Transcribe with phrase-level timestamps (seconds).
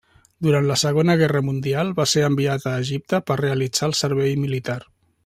[0.45, 4.79] Durant la Segona Guerra Mundial, va ser enviat a Egipte per realitzar el servei militar.